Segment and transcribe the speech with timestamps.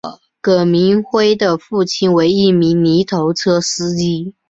[0.41, 4.33] 葛民辉的父亲为一名泥头车司机。